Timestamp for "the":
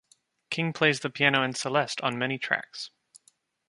1.01-1.11